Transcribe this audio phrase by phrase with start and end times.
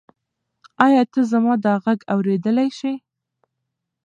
[0.85, 2.93] ایا ته زما دا غږ اورېدلی شې؟